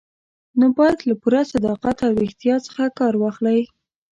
نو 0.59 0.65
باید 0.77 0.99
له 1.07 1.15
پوره 1.21 1.41
صداقت 1.53 1.97
او 2.05 2.11
ریښتیا 2.21 2.55
څخه 2.67 2.83
کار 2.99 3.13
واخلئ. 3.17 3.59